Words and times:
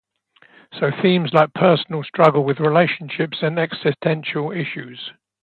So 0.73 0.89
themes 0.89 1.31
like 1.31 1.53
personal 1.53 2.01
struggle 2.01 2.43
with 2.43 2.59
relationships 2.59 3.43
and 3.43 3.59
existential 3.59 4.49
issues. 4.51 5.11